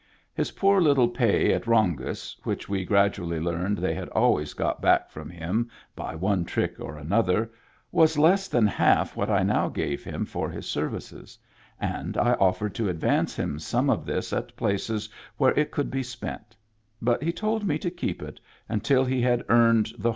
[0.33, 5.11] His poor little pay at Rongis, which we gradually learned they had always got back
[5.11, 7.51] from him by one trick or another,
[7.91, 11.37] was less than half what I now gave him for his services,
[11.79, 16.01] and I offered to advance him some of this at places where it could be
[16.01, 16.55] spent;
[16.99, 20.09] but he told me to keep it until he had earned the whole of it.